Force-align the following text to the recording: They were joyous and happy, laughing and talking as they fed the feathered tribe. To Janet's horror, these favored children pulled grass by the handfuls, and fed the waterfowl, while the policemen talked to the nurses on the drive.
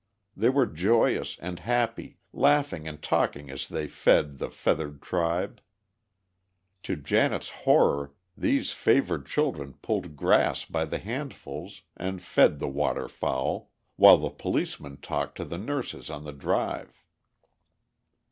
They 0.35 0.49
were 0.49 0.65
joyous 0.65 1.37
and 1.41 1.59
happy, 1.59 2.17
laughing 2.33 2.87
and 2.87 2.99
talking 3.03 3.51
as 3.51 3.67
they 3.67 3.87
fed 3.87 4.39
the 4.39 4.49
feathered 4.49 4.99
tribe. 4.99 5.61
To 6.81 6.95
Janet's 6.95 7.49
horror, 7.51 8.11
these 8.35 8.71
favored 8.71 9.27
children 9.27 9.73
pulled 9.83 10.15
grass 10.15 10.65
by 10.65 10.85
the 10.85 10.97
handfuls, 10.97 11.83
and 11.95 12.19
fed 12.19 12.57
the 12.57 12.67
waterfowl, 12.67 13.69
while 13.95 14.17
the 14.17 14.31
policemen 14.31 14.97
talked 14.97 15.37
to 15.37 15.45
the 15.45 15.59
nurses 15.59 16.09
on 16.09 16.23
the 16.23 16.33
drive. 16.33 17.03